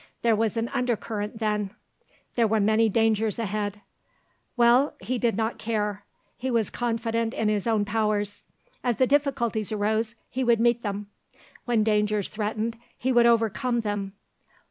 There 0.23 0.35
was 0.35 0.57
an 0.57 0.67
undercurrent 0.69 1.37
then; 1.37 1.75
there 2.33 2.47
were 2.47 2.59
many 2.59 2.89
dangers 2.89 3.37
ahead. 3.37 3.81
Well, 4.57 4.95
he 4.99 5.19
did 5.19 5.37
not 5.37 5.59
care; 5.59 6.05
he 6.37 6.49
was 6.49 6.71
confident 6.71 7.35
in 7.35 7.49
his 7.49 7.67
own 7.67 7.85
powers. 7.85 8.41
As 8.83 8.97
the 8.97 9.05
difficulties 9.05 9.71
arose, 9.71 10.15
he 10.27 10.43
would 10.43 10.59
meet 10.59 10.81
them; 10.81 11.05
when 11.65 11.83
dangers 11.83 12.29
threatened 12.29 12.79
he 12.97 13.11
would 13.11 13.27
overcome 13.27 13.81
them. 13.81 14.13